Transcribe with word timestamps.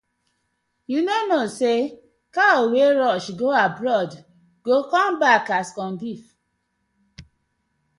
Yu 0.91 0.99
no 1.07 1.15
kno 1.25 1.39
say 1.59 1.79
cow 2.35 2.59
wey 2.73 2.91
rush 3.01 3.27
go 3.41 3.47
abroad 3.65 4.11
go 4.65 4.75
come 4.91 5.15
back 5.23 5.43
as 5.59 5.67
corn 5.75 5.93
beef. 6.01 6.23